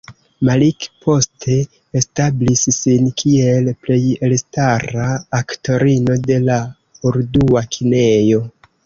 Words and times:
Malik 0.47 0.85
poste 1.07 1.57
establis 1.99 2.63
sin 2.77 3.11
kiel 3.23 3.69
plej 3.83 3.97
elstara 4.29 5.05
aktorino 5.41 6.17
de 6.31 6.39
la 6.47 6.57
urdua 7.11 7.65
kinejo. 7.77 8.43